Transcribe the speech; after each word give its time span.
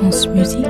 France 0.00 0.28
Musique. 0.28 0.64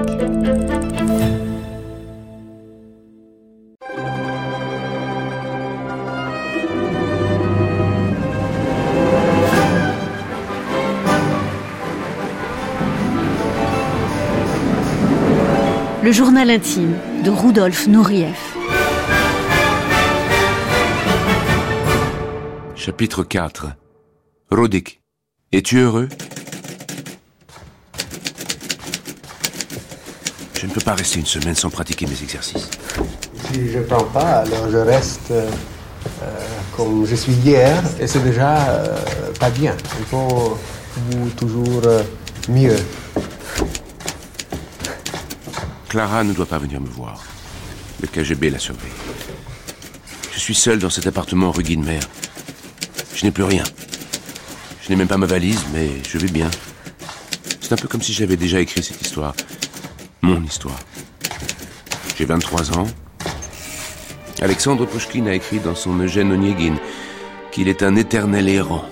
Le 16.03 16.11
journal 16.11 16.51
intime 16.51 16.97
de 17.23 17.31
Rudolf 17.31 17.87
Nureyev. 17.87 18.35
Chapitre 22.75 23.23
4 23.23 23.69
Rodik, 24.51 25.01
es-tu 25.53 25.79
heureux? 25.79 26.09
Je 30.60 30.66
ne 30.66 30.73
peux 30.73 30.80
pas 30.82 30.95
rester 30.95 31.19
une 31.19 31.24
semaine 31.24 31.55
sans 31.55 31.70
pratiquer 31.70 32.05
mes 32.05 32.23
exercices. 32.23 32.68
Si 33.51 33.70
je 33.70 33.78
ne 33.78 33.84
prends 33.84 34.05
pas, 34.05 34.41
alors 34.41 34.70
je 34.70 34.77
reste 34.77 35.30
euh, 35.30 35.48
comme 36.77 37.06
je 37.06 37.14
suis 37.14 37.32
hier 37.32 37.82
et 37.98 38.06
c'est 38.06 38.23
déjà 38.23 38.68
euh, 38.68 38.98
pas 39.38 39.48
bien. 39.48 39.74
Il 39.98 40.04
faut 40.04 40.59
toujours 41.38 41.80
euh, 41.87 42.02
mieux. 42.51 42.77
Clara 45.88 46.24
ne 46.24 46.34
doit 46.34 46.45
pas 46.45 46.59
venir 46.59 46.79
me 46.79 46.88
voir. 46.88 47.24
Le 48.02 48.09
KGB 48.09 48.51
la 48.51 48.59
surveille. 48.59 48.90
Je 50.34 50.38
suis 50.38 50.54
seul 50.54 50.79
dans 50.79 50.90
cet 50.90 51.06
appartement 51.06 51.52
rue 51.52 51.62
Guinemer. 51.62 52.01
Je 53.15 53.24
n'ai 53.24 53.30
plus 53.30 53.45
rien. 53.45 53.65
Je 54.82 54.90
n'ai 54.90 54.96
même 54.96 55.09
pas 55.09 55.16
ma 55.16 55.24
valise, 55.24 55.62
mais 55.73 55.88
je 56.06 56.18
vais 56.18 56.29
bien. 56.29 56.51
C'est 57.62 57.73
un 57.73 57.77
peu 57.77 57.88
comme 57.88 58.02
si 58.02 58.12
j'avais 58.12 58.37
déjà 58.37 58.60
écrit 58.60 58.82
cette 58.82 59.01
histoire. 59.01 59.34
Mon 60.23 60.42
histoire. 60.42 60.79
J'ai 62.16 62.26
23 62.26 62.79
ans. 62.79 62.87
Alexandre 64.42 64.86
Pushkin 64.86 65.26
a 65.26 65.34
écrit 65.34 65.60
dans 65.60 65.74
son 65.74 65.98
Eugène 65.98 66.32
Onegin 66.32 66.76
qu'il 67.52 67.68
est 67.68 67.82
un 67.82 67.96
éternel 67.96 68.48
errant. 68.48 68.84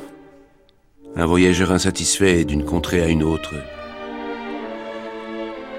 Un 1.16 1.26
voyageur 1.26 1.72
insatisfait 1.72 2.44
d'une 2.44 2.64
contrée 2.64 3.02
à 3.02 3.08
une 3.08 3.22
autre. 3.22 3.54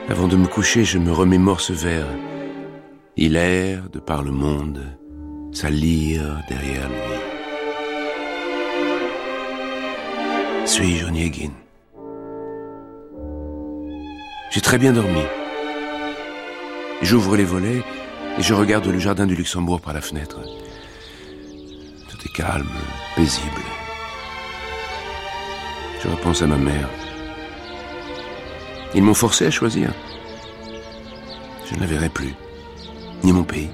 Avant 0.08 0.27
de 0.27 0.36
me 0.36 0.47
coucher, 0.47 0.86
je 0.86 0.97
me 0.97 1.11
remémore 1.11 1.61
ce 1.61 1.73
vers. 1.73 2.08
Il 3.17 3.36
erre 3.36 3.89
de 3.89 4.00
par 4.00 4.23
le 4.23 4.31
monde, 4.31 4.81
sa 5.52 5.70
lyre 5.70 6.42
derrière 6.47 6.88
lui. 6.88 6.95
Suis-je 10.66 11.05
Onegin? 11.08 11.52
J'ai 14.52 14.61
très 14.61 14.77
bien 14.77 14.94
dormi. 14.94 15.22
J'ouvre 17.02 17.38
les 17.38 17.45
volets 17.45 17.81
et 18.38 18.42
je 18.42 18.53
regarde 18.53 18.86
le 18.86 19.00
jardin 19.00 19.25
du 19.25 19.36
Luxembourg 19.36 19.80
par 19.80 19.94
la 19.94 20.02
fenêtre. 20.02 20.39
Tout 22.09 22.17
est 22.25 22.33
calme, 22.33 22.69
paisible. 23.16 23.64
Je 26.03 26.09
repense 26.09 26.42
à 26.42 26.47
ma 26.47 26.58
mère. 26.58 26.89
Ils 28.94 29.03
m'ont 29.03 29.14
forcé 29.14 29.45
à 29.45 29.52
choisir. 29.52 29.94
Je 31.70 31.75
ne 31.75 31.80
la 31.80 31.86
verrai 31.86 32.09
plus, 32.09 32.33
ni 33.23 33.31
mon 33.31 33.44
pays. 33.44 33.70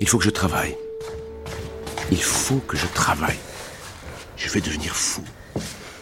Il 0.00 0.08
faut 0.08 0.18
que 0.18 0.24
je 0.24 0.30
travaille. 0.30 0.76
Il 2.10 2.22
faut 2.22 2.60
que 2.66 2.76
je 2.76 2.86
travaille. 2.94 3.38
Je 4.48 4.54
vais 4.54 4.60
devenir 4.62 4.96
fou. 4.96 5.22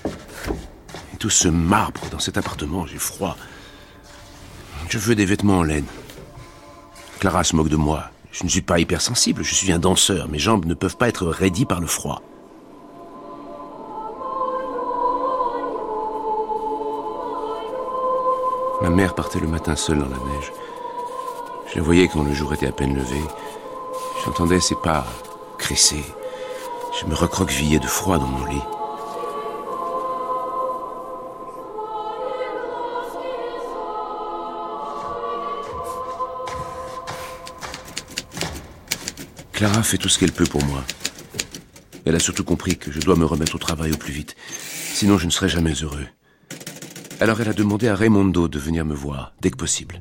Et 0.05 1.17
tout 1.19 1.31
ce 1.31 1.49
marbre 1.49 2.03
dans 2.13 2.21
cet 2.21 2.39
appartement, 2.39 2.87
j'ai 2.87 2.97
froid. 2.97 3.37
Je 4.89 4.99
veux 4.99 5.17
des 5.17 5.25
vêtements 5.25 5.59
en 5.59 5.63
laine. 5.65 5.85
Clara 7.19 7.43
se 7.43 7.57
moque 7.57 7.71
de 7.71 7.75
moi. 7.75 8.05
Je 8.31 8.45
ne 8.45 8.49
suis 8.49 8.63
pas 8.63 8.79
hypersensible, 8.79 9.43
je 9.43 9.53
suis 9.53 9.73
un 9.73 9.81
danseur. 9.81 10.29
Mes 10.29 10.39
jambes 10.39 10.65
ne 10.65 10.75
peuvent 10.75 10.97
pas 10.97 11.09
être 11.09 11.27
raidies 11.27 11.65
par 11.65 11.81
le 11.81 11.89
froid. 11.89 12.23
Ma 18.81 18.91
mère 18.91 19.17
partait 19.17 19.41
le 19.41 19.49
matin 19.49 19.75
seule 19.75 19.99
dans 19.99 20.05
la 20.05 20.11
neige. 20.11 20.53
Je 21.73 21.79
la 21.79 21.83
voyais 21.83 22.07
quand 22.07 22.23
le 22.23 22.33
jour 22.33 22.55
était 22.55 22.69
à 22.69 22.73
peine 22.73 22.95
levé. 22.95 23.21
J'entendais 24.25 24.61
ses 24.61 24.77
pas 24.77 25.05
cresser. 25.59 26.05
Je 26.99 27.05
me 27.05 27.15
recroquevillais 27.15 27.79
de 27.79 27.87
froid 27.87 28.19
dans 28.19 28.27
mon 28.27 28.47
lit. 28.47 28.63
Clara 39.53 39.83
fait 39.83 39.99
tout 39.99 40.09
ce 40.09 40.19
qu'elle 40.19 40.33
peut 40.33 40.47
pour 40.47 40.65
moi. 40.65 40.83
Elle 42.07 42.15
a 42.15 42.19
surtout 42.19 42.45
compris 42.45 42.79
que 42.79 42.91
je 42.91 43.01
dois 43.01 43.17
me 43.17 43.27
remettre 43.27 43.57
au 43.57 43.59
travail 43.59 43.93
au 43.93 43.97
plus 43.97 44.13
vite, 44.13 44.35
sinon 44.95 45.19
je 45.19 45.27
ne 45.27 45.31
serai 45.31 45.49
jamais 45.49 45.75
heureux. 45.83 46.07
Alors 47.21 47.41
elle 47.41 47.49
a 47.49 47.55
demandé 47.55 47.89
à 47.89 47.95
Raimondo 47.95 48.49
de 48.49 48.59
venir 48.59 48.85
me 48.85 48.95
voir 48.95 49.35
dès 49.43 49.51
que 49.51 49.57
possible. 49.57 50.01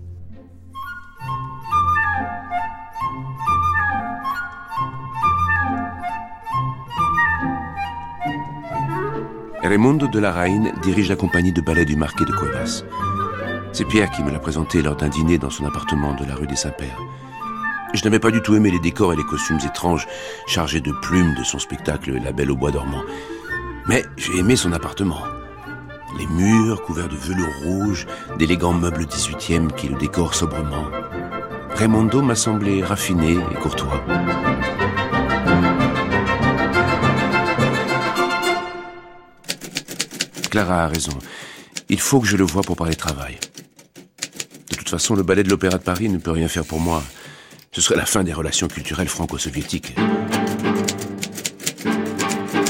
Raimondo 9.67 10.07
de 10.07 10.19
la 10.19 10.31
Reine 10.31 10.73
dirige 10.83 11.09
la 11.09 11.15
compagnie 11.15 11.51
de 11.51 11.61
ballet 11.61 11.85
du 11.85 11.95
marquis 11.95 12.25
de 12.25 12.31
Cuevas. 12.31 12.83
C'est 13.73 13.85
Pierre 13.85 14.11
qui 14.11 14.21
me 14.21 14.31
l'a 14.31 14.39
présenté 14.39 14.81
lors 14.81 14.95
d'un 14.95 15.09
dîner 15.09 15.37
dans 15.37 15.49
son 15.49 15.65
appartement 15.65 16.13
de 16.13 16.23
la 16.23 16.35
rue 16.35 16.45
des 16.45 16.55
Saints-Pères. 16.55 16.99
Je 17.93 18.03
n'avais 18.03 18.19
pas 18.19 18.29
du 18.29 18.41
tout 18.41 18.55
aimé 18.55 18.69
les 18.69 18.79
décors 18.79 19.13
et 19.13 19.15
les 19.15 19.23
costumes 19.23 19.59
étranges 19.65 20.07
chargés 20.45 20.81
de 20.81 20.91
plumes 21.01 21.33
de 21.35 21.43
son 21.43 21.57
spectacle 21.57 22.13
La 22.23 22.31
Belle 22.31 22.51
au 22.51 22.55
Bois 22.55 22.71
dormant. 22.71 23.01
Mais 23.87 24.05
j'ai 24.17 24.37
aimé 24.37 24.55
son 24.55 24.71
appartement. 24.71 25.23
Les 26.19 26.27
murs 26.27 26.83
couverts 26.83 27.09
de 27.09 27.15
velours 27.15 27.55
rouge, 27.63 28.05
d'élégants 28.37 28.73
meubles 28.73 29.05
18e 29.05 29.73
qui 29.73 29.87
le 29.87 29.97
décorent 29.97 30.35
sobrement. 30.35 30.85
Raimondo 31.75 32.21
m'a 32.21 32.35
semblé 32.35 32.83
raffiné 32.83 33.33
et 33.33 33.55
courtois. 33.55 34.03
Clara 40.55 40.85
a 40.85 40.87
raison. 40.87 41.11
Il 41.89 41.99
faut 41.99 42.21
que 42.21 42.27
je 42.27 42.37
le 42.37 42.45
voie 42.45 42.61
pour 42.61 42.77
parler 42.77 42.95
travail. 42.95 43.37
De 44.71 44.75
toute 44.77 44.87
façon, 44.87 45.13
le 45.13 45.21
ballet 45.21 45.43
de 45.43 45.49
l'Opéra 45.49 45.77
de 45.77 45.83
Paris 45.83 46.07
ne 46.07 46.17
peut 46.17 46.31
rien 46.31 46.47
faire 46.47 46.63
pour 46.63 46.79
moi. 46.79 47.03
Ce 47.73 47.81
serait 47.81 47.97
la 47.97 48.05
fin 48.05 48.23
des 48.23 48.31
relations 48.31 48.69
culturelles 48.69 49.09
franco-soviétiques. 49.09 49.97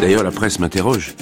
D'ailleurs, 0.01 0.23
la 0.23 0.31
presse 0.31 0.57
m'interroge. 0.57 1.13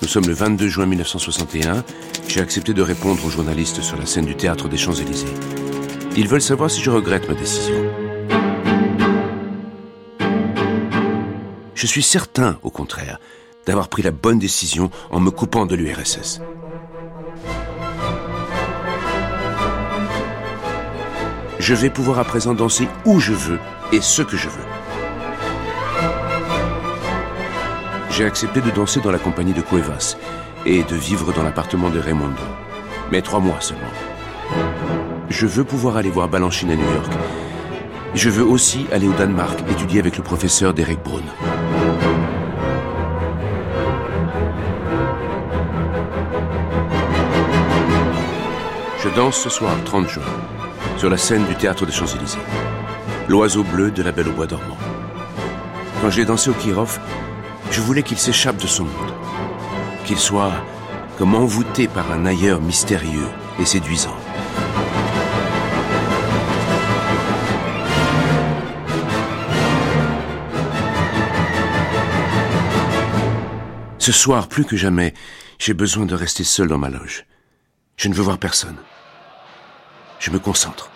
Nous 0.00 0.08
sommes 0.08 0.26
le 0.26 0.32
22 0.32 0.68
juin 0.68 0.86
1961. 0.86 1.84
J'ai 2.28 2.40
accepté 2.40 2.72
de 2.72 2.80
répondre 2.80 3.22
aux 3.22 3.30
journalistes 3.30 3.82
sur 3.82 3.98
la 3.98 4.06
scène 4.06 4.24
du 4.24 4.36
théâtre 4.36 4.70
des 4.70 4.78
Champs-Élysées. 4.78 5.34
Ils 6.16 6.28
veulent 6.28 6.40
savoir 6.40 6.70
si 6.70 6.80
je 6.80 6.88
regrette 6.88 7.28
ma 7.28 7.34
décision. 7.34 7.84
Je 11.74 11.86
suis 11.86 12.02
certain, 12.02 12.58
au 12.62 12.70
contraire, 12.70 13.20
d'avoir 13.70 13.86
pris 13.86 14.02
la 14.02 14.10
bonne 14.10 14.40
décision 14.40 14.90
en 15.12 15.20
me 15.20 15.30
coupant 15.30 15.64
de 15.64 15.76
l'URSS. 15.76 16.40
Je 21.60 21.74
vais 21.74 21.88
pouvoir 21.88 22.18
à 22.18 22.24
présent 22.24 22.52
danser 22.52 22.88
où 23.04 23.20
je 23.20 23.32
veux 23.32 23.60
et 23.92 24.00
ce 24.00 24.22
que 24.22 24.36
je 24.36 24.48
veux. 24.48 24.64
J'ai 28.10 28.24
accepté 28.24 28.60
de 28.60 28.70
danser 28.72 29.00
dans 29.00 29.12
la 29.12 29.20
compagnie 29.20 29.52
de 29.52 29.60
Cuevas 29.60 30.16
et 30.66 30.82
de 30.82 30.96
vivre 30.96 31.32
dans 31.32 31.44
l'appartement 31.44 31.90
de 31.90 32.00
Raimondo. 32.00 32.42
Mais 33.12 33.22
trois 33.22 33.38
mois 33.38 33.60
seulement. 33.60 33.84
Je 35.28 35.46
veux 35.46 35.62
pouvoir 35.62 35.96
aller 35.96 36.10
voir 36.10 36.28
Balanchine 36.28 36.72
à 36.72 36.74
New 36.74 36.92
York. 36.92 37.12
Je 38.14 38.30
veux 38.30 38.44
aussi 38.44 38.86
aller 38.90 39.06
au 39.06 39.12
Danemark 39.12 39.60
étudier 39.70 40.00
avec 40.00 40.16
le 40.16 40.24
professeur 40.24 40.74
Derek 40.74 41.04
Braun. 41.04 41.22
Danse 49.16 49.38
ce 49.38 49.48
soir, 49.48 49.76
30 49.84 50.08
juin, 50.08 50.22
sur 50.96 51.10
la 51.10 51.16
scène 51.16 51.44
du 51.46 51.54
théâtre 51.54 51.86
des 51.86 51.92
Champs-Élysées. 51.92 52.38
L'oiseau 53.28 53.64
bleu 53.64 53.90
de 53.90 54.02
la 54.02 54.12
Belle 54.12 54.28
au 54.28 54.32
Bois 54.32 54.46
dormant. 54.46 54.76
Quand 56.00 56.10
j'ai 56.10 56.24
dansé 56.24 56.50
au 56.50 56.54
Kirov, 56.54 56.98
je 57.70 57.80
voulais 57.80 58.02
qu'il 58.02 58.18
s'échappe 58.18 58.56
de 58.56 58.66
son 58.66 58.84
monde. 58.84 59.12
Qu'il 60.04 60.18
soit 60.18 60.52
comme 61.18 61.34
envoûté 61.34 61.88
par 61.88 62.10
un 62.12 62.24
ailleurs 62.24 62.60
mystérieux 62.60 63.28
et 63.58 63.64
séduisant. 63.64 64.16
Ce 73.98 74.12
soir, 74.12 74.48
plus 74.48 74.64
que 74.64 74.76
jamais, 74.76 75.14
j'ai 75.58 75.74
besoin 75.74 76.06
de 76.06 76.14
rester 76.14 76.42
seul 76.42 76.68
dans 76.68 76.78
ma 76.78 76.88
loge. 76.88 77.26
Je 77.96 78.08
ne 78.08 78.14
veux 78.14 78.22
voir 78.22 78.38
personne. 78.38 78.76
Je 80.20 80.30
me 80.30 80.38
concentre. 80.38 80.90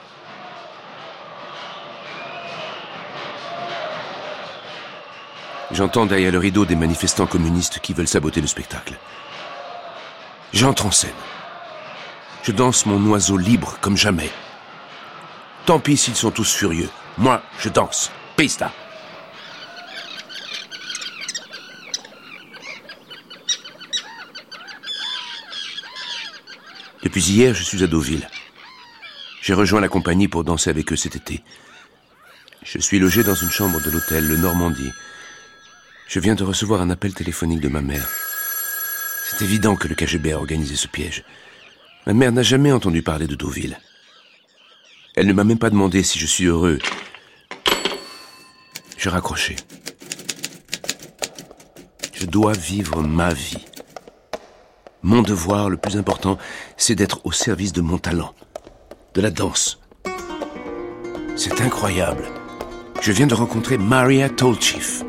J'entends 5.72 6.04
derrière 6.04 6.30
le 6.30 6.38
rideau 6.38 6.66
des 6.66 6.76
manifestants 6.76 7.26
communistes 7.26 7.80
qui 7.80 7.94
veulent 7.94 8.06
saboter 8.06 8.42
le 8.42 8.46
spectacle. 8.46 8.94
J'entre 10.52 10.86
en 10.86 10.90
scène. 10.90 11.10
Je 12.42 12.52
danse 12.52 12.84
mon 12.84 13.02
oiseau 13.06 13.38
libre 13.38 13.78
comme 13.80 13.96
jamais. 13.96 14.30
Tant 15.64 15.80
pis 15.80 15.96
s'ils 15.96 16.14
sont 16.14 16.30
tous 16.30 16.54
furieux. 16.54 16.90
Moi, 17.16 17.42
je 17.58 17.70
danse. 17.70 18.12
Pista. 18.36 18.70
Depuis 27.02 27.22
hier, 27.30 27.54
je 27.54 27.62
suis 27.62 27.82
à 27.82 27.86
Deauville. 27.86 28.28
J'ai 29.44 29.52
rejoint 29.52 29.82
la 29.82 29.90
compagnie 29.90 30.26
pour 30.26 30.42
danser 30.42 30.70
avec 30.70 30.90
eux 30.90 30.96
cet 30.96 31.16
été. 31.16 31.44
Je 32.62 32.78
suis 32.78 32.98
logé 32.98 33.22
dans 33.22 33.34
une 33.34 33.50
chambre 33.50 33.78
de 33.78 33.90
l'hôtel 33.90 34.26
Le 34.26 34.38
Normandie. 34.38 34.90
Je 36.08 36.18
viens 36.18 36.34
de 36.34 36.44
recevoir 36.44 36.80
un 36.80 36.88
appel 36.88 37.12
téléphonique 37.12 37.60
de 37.60 37.68
ma 37.68 37.82
mère. 37.82 38.08
C'est 39.26 39.44
évident 39.44 39.76
que 39.76 39.86
le 39.86 39.94
KGB 39.94 40.32
a 40.32 40.38
organisé 40.38 40.76
ce 40.76 40.88
piège. 40.88 41.24
Ma 42.06 42.14
mère 42.14 42.32
n'a 42.32 42.42
jamais 42.42 42.72
entendu 42.72 43.02
parler 43.02 43.26
de 43.26 43.34
Deauville. 43.34 43.78
Elle 45.14 45.26
ne 45.26 45.34
m'a 45.34 45.44
même 45.44 45.58
pas 45.58 45.68
demandé 45.68 46.02
si 46.02 46.18
je 46.18 46.26
suis 46.26 46.46
heureux. 46.46 46.78
Je 48.96 49.10
raccrochais. 49.10 49.56
Je 52.14 52.24
dois 52.24 52.54
vivre 52.54 53.02
ma 53.02 53.34
vie. 53.34 53.62
Mon 55.02 55.20
devoir 55.20 55.68
le 55.68 55.76
plus 55.76 55.98
important, 55.98 56.38
c'est 56.78 56.94
d'être 56.94 57.20
au 57.26 57.32
service 57.32 57.74
de 57.74 57.82
mon 57.82 57.98
talent, 57.98 58.34
de 59.14 59.20
la 59.20 59.30
danse. 59.30 59.80
C'est 61.36 61.60
incroyable. 61.60 62.24
Je 63.00 63.12
viens 63.12 63.26
de 63.26 63.34
rencontrer 63.34 63.78
Maria 63.78 64.28
Tolchief, 64.28 65.04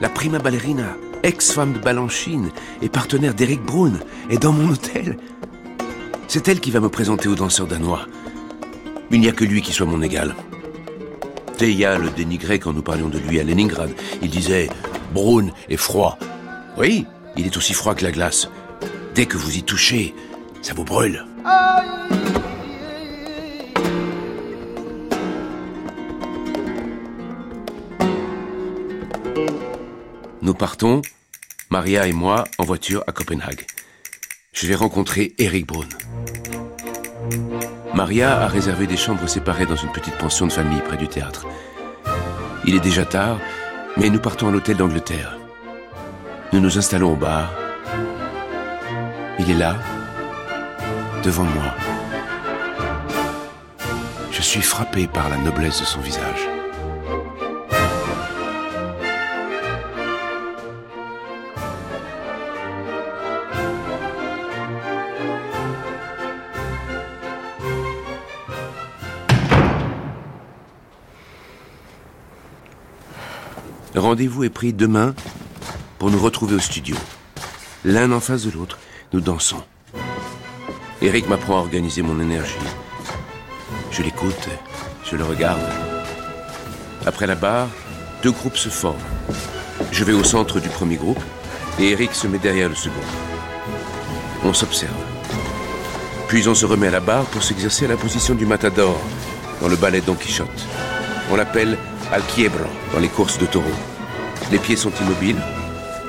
la 0.00 0.08
prima 0.08 0.38
ballerina, 0.38 0.96
ex-femme 1.22 1.72
de 1.72 1.78
Balanchine 1.78 2.50
et 2.82 2.88
partenaire 2.88 3.34
d'Eric 3.34 3.62
Brun, 3.62 3.94
est 4.30 4.42
dans 4.42 4.52
mon 4.52 4.70
hôtel. 4.70 5.16
C'est 6.28 6.48
elle 6.48 6.60
qui 6.60 6.70
va 6.70 6.80
me 6.80 6.88
présenter 6.88 7.28
au 7.28 7.34
danseur 7.34 7.66
danois. 7.66 8.06
Il 9.10 9.20
n'y 9.20 9.28
a 9.28 9.32
que 9.32 9.44
lui 9.44 9.62
qui 9.62 9.72
soit 9.72 9.86
mon 9.86 10.02
égal. 10.02 10.34
Teya 11.56 11.98
le 11.98 12.10
dénigrait 12.10 12.58
quand 12.58 12.72
nous 12.72 12.82
parlions 12.82 13.08
de 13.08 13.18
lui 13.18 13.38
à 13.40 13.44
Leningrad. 13.44 13.90
Il 14.22 14.30
disait 14.30 14.68
Brun 15.12 15.48
est 15.68 15.76
froid. 15.76 16.18
Oui, 16.76 17.06
il 17.36 17.46
est 17.46 17.56
aussi 17.56 17.74
froid 17.74 17.94
que 17.94 18.04
la 18.04 18.12
glace. 18.12 18.48
Dès 19.14 19.26
que 19.26 19.36
vous 19.36 19.56
y 19.56 19.62
touchez, 19.62 20.14
ça 20.62 20.74
vous 20.74 20.84
brûle. 20.84 21.24
Nous 30.44 30.54
partons, 30.54 31.02
Maria 31.70 32.06
et 32.06 32.12
moi, 32.12 32.44
en 32.58 32.64
voiture 32.64 33.02
à 33.08 33.12
Copenhague. 33.12 33.66
Je 34.52 34.68
vais 34.68 34.76
rencontrer 34.76 35.34
Eric 35.38 35.66
Brun. 35.66 35.88
Maria 37.94 38.40
a 38.40 38.46
réservé 38.46 38.86
des 38.86 38.96
chambres 38.96 39.26
séparées 39.26 39.66
dans 39.66 39.74
une 39.74 39.90
petite 39.90 40.16
pension 40.18 40.46
de 40.46 40.52
famille 40.52 40.82
près 40.82 40.96
du 40.96 41.08
théâtre. 41.08 41.46
Il 42.64 42.76
est 42.76 42.80
déjà 42.80 43.04
tard, 43.04 43.40
mais 43.96 44.08
nous 44.08 44.20
partons 44.20 44.48
à 44.48 44.52
l'hôtel 44.52 44.76
d'Angleterre. 44.76 45.36
Nous 46.52 46.60
nous 46.60 46.78
installons 46.78 47.14
au 47.14 47.16
bar 47.16 47.50
il 49.38 49.50
est 49.50 49.58
là, 49.58 49.76
devant 51.24 51.44
moi. 51.44 51.74
Je 54.30 54.42
suis 54.42 54.62
frappé 54.62 55.06
par 55.08 55.28
la 55.28 55.36
noblesse 55.38 55.80
de 55.80 55.84
son 55.84 56.00
visage. 56.00 56.53
Rendez-vous 73.94 74.42
est 74.42 74.50
pris 74.50 74.72
demain 74.72 75.14
pour 75.98 76.10
nous 76.10 76.18
retrouver 76.18 76.56
au 76.56 76.58
studio, 76.58 76.96
l'un 77.84 78.10
en 78.10 78.18
face 78.18 78.44
de 78.44 78.50
l'autre, 78.50 78.78
nous 79.12 79.20
dansons. 79.20 79.62
Eric 81.00 81.28
m'apprend 81.28 81.58
à 81.58 81.60
organiser 81.60 82.02
mon 82.02 82.20
énergie. 82.20 82.54
Je 83.92 84.02
l'écoute, 84.02 84.48
je 85.04 85.16
le 85.16 85.24
regarde. 85.24 85.62
Après 87.06 87.28
la 87.28 87.36
barre, 87.36 87.68
deux 88.22 88.32
groupes 88.32 88.56
se 88.56 88.68
forment. 88.68 88.98
Je 89.92 90.02
vais 90.02 90.12
au 90.12 90.24
centre 90.24 90.58
du 90.58 90.68
premier 90.68 90.96
groupe 90.96 91.22
et 91.78 91.90
Eric 91.90 92.14
se 92.14 92.26
met 92.26 92.38
derrière 92.38 92.68
le 92.68 92.74
second. 92.74 92.94
On 94.42 94.52
s'observe. 94.52 94.92
Puis 96.26 96.48
on 96.48 96.54
se 96.54 96.66
remet 96.66 96.88
à 96.88 96.92
la 96.92 97.00
barre 97.00 97.26
pour 97.26 97.44
s'exercer 97.44 97.84
à 97.84 97.88
la 97.88 97.96
position 97.96 98.34
du 98.34 98.44
matador 98.44 98.98
dans 99.60 99.68
le 99.68 99.76
ballet 99.76 100.00
Don 100.00 100.14
Quichotte. 100.14 100.66
On 101.30 101.36
l'appelle 101.36 101.78
Alquiebro 102.14 102.70
dans 102.92 103.00
les 103.00 103.08
courses 103.08 103.38
de 103.38 103.46
taureaux. 103.46 103.66
Les 104.52 104.60
pieds 104.60 104.76
sont 104.76 104.92
immobiles, 105.00 105.42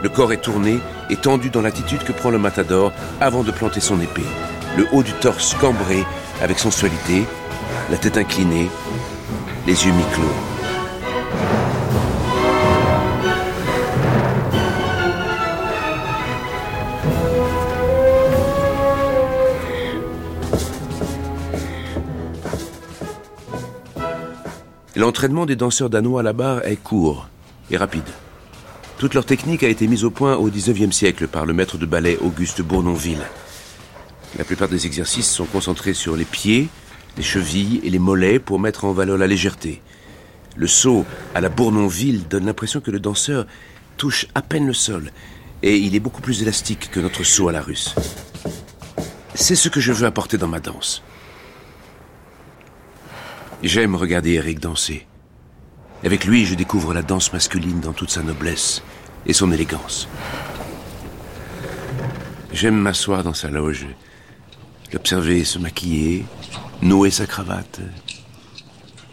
le 0.03 0.09
corps 0.09 0.31
est 0.33 0.41
tourné 0.41 0.79
et 1.09 1.15
tendu 1.15 1.49
dans 1.49 1.63
l'attitude 1.63 2.03
que 2.03 2.11
prend 2.11 2.29
le 2.29 2.37
matador 2.37 2.91
avant 3.19 3.41
de 3.41 3.51
planter 3.51 3.79
son 3.79 3.99
épée. 3.99 4.21
Le 4.77 4.85
haut 4.91 5.01
du 5.01 5.13
torse 5.13 5.55
cambré 5.55 6.03
avec 6.43 6.59
sensualité, 6.59 7.25
la 7.89 7.97
tête 7.97 8.17
inclinée, 8.17 8.69
les 9.65 9.87
yeux 9.87 9.93
mi-clos. 9.93 10.54
L'entraînement 24.95 25.45
des 25.45 25.57
danseurs 25.57 25.89
danois 25.89 26.21
à 26.21 26.23
la 26.23 26.31
barre 26.31 26.65
est 26.65 26.77
court 26.77 27.27
et 27.69 27.75
rapide. 27.75 28.07
Toute 28.97 29.13
leur 29.13 29.25
technique 29.25 29.63
a 29.63 29.67
été 29.67 29.87
mise 29.87 30.05
au 30.05 30.09
point 30.09 30.37
au 30.37 30.47
XIXe 30.49 30.95
siècle 30.95 31.27
par 31.27 31.45
le 31.45 31.51
maître 31.51 31.77
de 31.77 31.85
ballet 31.85 32.17
Auguste 32.21 32.61
Bournonville. 32.61 33.25
La 34.37 34.45
plupart 34.45 34.69
des 34.69 34.85
exercices 34.85 35.29
sont 35.29 35.45
concentrés 35.45 35.93
sur 35.93 36.15
les 36.15 36.23
pieds, 36.23 36.69
les 37.17 37.23
chevilles 37.23 37.81
et 37.83 37.89
les 37.89 37.99
mollets 37.99 38.39
pour 38.39 38.57
mettre 38.57 38.85
en 38.85 38.93
valeur 38.93 39.17
la 39.17 39.27
légèreté. 39.27 39.81
Le 40.55 40.67
saut 40.67 41.05
à 41.33 41.41
la 41.41 41.49
Bournonville 41.49 42.25
donne 42.29 42.45
l'impression 42.45 42.79
que 42.79 42.91
le 42.91 43.01
danseur 43.01 43.45
touche 43.97 44.27
à 44.33 44.41
peine 44.41 44.65
le 44.65 44.73
sol 44.73 45.11
et 45.61 45.75
il 45.75 45.93
est 45.95 45.99
beaucoup 45.99 46.21
plus 46.21 46.41
élastique 46.41 46.89
que 46.89 47.01
notre 47.01 47.25
saut 47.25 47.49
à 47.49 47.51
la 47.51 47.61
russe. 47.61 47.95
C'est 49.33 49.55
ce 49.55 49.67
que 49.67 49.81
je 49.81 49.91
veux 49.91 50.05
apporter 50.05 50.37
dans 50.37 50.47
ma 50.47 50.61
danse. 50.61 51.03
J'aime 53.65 53.95
regarder 53.95 54.33
Eric 54.33 54.59
danser. 54.59 55.07
Avec 56.03 56.25
lui, 56.25 56.45
je 56.45 56.53
découvre 56.53 56.93
la 56.93 57.01
danse 57.01 57.33
masculine 57.33 57.79
dans 57.79 57.93
toute 57.93 58.11
sa 58.11 58.21
noblesse 58.21 58.83
et 59.25 59.33
son 59.33 59.51
élégance. 59.51 60.07
J'aime 62.53 62.75
m'asseoir 62.75 63.23
dans 63.23 63.33
sa 63.33 63.49
loge, 63.49 63.87
l'observer 64.93 65.43
se 65.43 65.57
maquiller, 65.57 66.25
nouer 66.83 67.09
sa 67.09 67.25
cravate. 67.25 67.79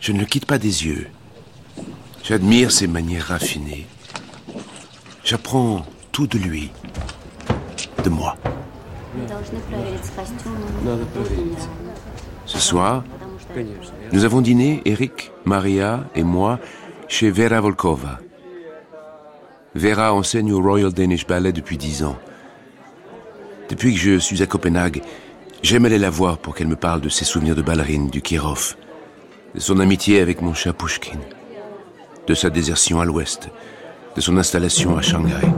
Je 0.03 0.13
ne 0.13 0.21
le 0.21 0.27
quitte 0.27 0.45
pas 0.45 0.59
des 0.59 0.85
yeux. 0.85 1.07
J'admire 2.23 2.73
ses 2.73 2.89
manières 2.89 3.29
raffinées. 3.29 3.87
J'apprends 5.25 5.87
tout 6.13 6.27
de 6.27 6.37
lui, 6.37 6.71
de 8.05 8.11
moi. 8.11 8.37
Ce 12.47 12.59
soir, 12.59 13.05
nous 14.13 14.25
avons 14.25 14.41
dîné, 14.41 14.83
Eric, 14.85 15.33
Maria 15.45 16.05
et 16.15 16.23
moi, 16.23 16.59
chez 17.09 17.31
Vera 17.31 17.61
Volkova. 17.61 18.21
Vera 19.75 20.13
enseigne 20.13 20.53
au 20.53 20.61
Royal 20.61 20.93
Danish 20.93 21.27
Ballet 21.27 21.53
depuis 21.53 21.77
dix 21.77 22.03
ans. 22.05 22.17
Depuis 23.69 23.95
que 23.95 24.01
je 24.01 24.19
suis 24.19 24.43
à 24.43 24.47
Copenhague, 24.47 25.03
j'aime 25.63 25.87
aller 25.87 25.99
la 25.99 26.11
voir 26.11 26.39
pour 26.39 26.55
qu'elle 26.55 26.69
me 26.69 26.77
parle 26.77 27.01
de 27.01 27.09
ses 27.09 27.25
souvenirs 27.25 27.57
de 27.57 27.63
ballerine 27.63 28.09
du 28.09 28.21
Kirov, 28.21 28.77
de 29.55 29.61
son 29.61 29.81
amitié 29.81 30.21
avec 30.21 30.43
mon 30.43 30.55
cher 30.55 30.75
Pushkin, 30.75 31.19
de 32.27 32.35
sa 32.35 32.51
désertion 32.51 33.01
à 33.01 33.05
l'ouest, 33.05 33.49
de 34.15 34.21
son 34.21 34.37
installation 34.37 34.97
à 34.97 35.03
Shanghai. 35.03 35.49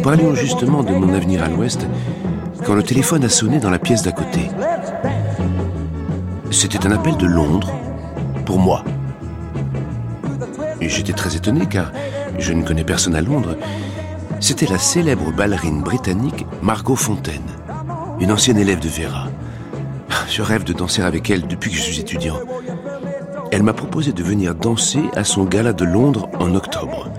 Nous 0.00 0.04
parlions 0.04 0.34
justement 0.34 0.82
de 0.82 0.92
mon 0.92 1.12
avenir 1.12 1.44
à 1.44 1.48
l'ouest 1.48 1.86
quand 2.64 2.72
le 2.72 2.82
téléphone 2.82 3.22
a 3.22 3.28
sonné 3.28 3.58
dans 3.58 3.68
la 3.68 3.78
pièce 3.78 4.02
d'à 4.02 4.12
côté. 4.12 4.48
C'était 6.50 6.86
un 6.86 6.92
appel 6.92 7.18
de 7.18 7.26
Londres 7.26 7.70
pour 8.46 8.58
moi. 8.58 8.82
J'étais 10.80 11.12
très 11.12 11.36
étonné 11.36 11.66
car 11.66 11.92
je 12.38 12.54
ne 12.54 12.62
connais 12.62 12.82
personne 12.82 13.14
à 13.14 13.20
Londres. 13.20 13.58
C'était 14.40 14.64
la 14.64 14.78
célèbre 14.78 15.32
ballerine 15.32 15.82
britannique 15.82 16.46
Margot 16.62 16.96
Fontaine, 16.96 17.50
une 18.20 18.32
ancienne 18.32 18.56
élève 18.56 18.80
de 18.80 18.88
Vera. 18.88 19.28
Je 20.30 20.40
rêve 20.40 20.64
de 20.64 20.72
danser 20.72 21.02
avec 21.02 21.28
elle 21.28 21.46
depuis 21.46 21.72
que 21.72 21.76
je 21.76 21.82
suis 21.82 22.00
étudiant. 22.00 22.40
Elle 23.52 23.64
m'a 23.64 23.74
proposé 23.74 24.12
de 24.12 24.22
venir 24.22 24.54
danser 24.54 25.02
à 25.14 25.24
son 25.24 25.44
gala 25.44 25.74
de 25.74 25.84
Londres 25.84 26.30
en 26.38 26.54
octobre. 26.54 27.10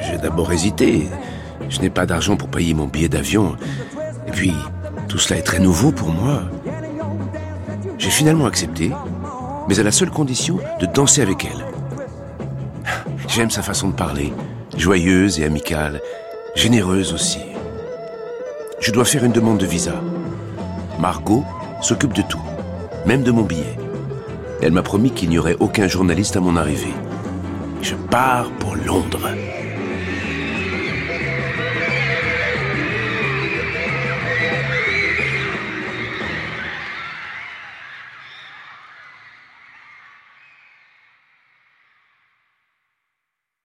J'ai 0.00 0.18
d'abord 0.18 0.52
hésité. 0.52 1.06
Je 1.68 1.80
n'ai 1.80 1.90
pas 1.90 2.06
d'argent 2.06 2.36
pour 2.36 2.48
payer 2.48 2.74
mon 2.74 2.86
billet 2.86 3.08
d'avion. 3.08 3.56
Et 4.26 4.30
puis, 4.30 4.52
tout 5.08 5.18
cela 5.18 5.38
est 5.38 5.42
très 5.42 5.58
nouveau 5.58 5.92
pour 5.92 6.08
moi. 6.08 6.42
J'ai 7.98 8.10
finalement 8.10 8.46
accepté, 8.46 8.90
mais 9.68 9.80
à 9.80 9.82
la 9.82 9.90
seule 9.90 10.10
condition 10.10 10.58
de 10.80 10.86
danser 10.86 11.22
avec 11.22 11.44
elle. 11.44 11.64
J'aime 13.28 13.50
sa 13.50 13.62
façon 13.62 13.88
de 13.88 13.94
parler, 13.94 14.32
joyeuse 14.76 15.40
et 15.40 15.44
amicale, 15.44 16.00
généreuse 16.54 17.12
aussi. 17.12 17.40
Je 18.80 18.92
dois 18.92 19.04
faire 19.04 19.24
une 19.24 19.32
demande 19.32 19.58
de 19.58 19.66
visa. 19.66 19.94
Margot 20.98 21.44
s'occupe 21.80 22.14
de 22.14 22.22
tout, 22.22 22.42
même 23.06 23.22
de 23.22 23.30
mon 23.30 23.42
billet. 23.42 23.76
Elle 24.62 24.72
m'a 24.72 24.82
promis 24.82 25.10
qu'il 25.10 25.28
n'y 25.28 25.38
aurait 25.38 25.56
aucun 25.60 25.86
journaliste 25.86 26.36
à 26.36 26.40
mon 26.40 26.56
arrivée. 26.56 26.94
Je 27.82 27.94
pars 27.94 28.50
pour 28.58 28.74
Londres. 28.76 29.28